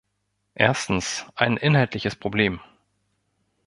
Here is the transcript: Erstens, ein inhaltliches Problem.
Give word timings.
Erstens, 0.55 1.27
ein 1.35 1.57
inhaltliches 1.57 2.15
Problem. 2.15 2.59